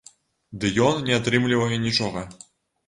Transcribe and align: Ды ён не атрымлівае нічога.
Ды 0.63 0.71
ён 0.87 1.05
не 1.11 1.15
атрымлівае 1.21 1.77
нічога. 1.89 2.27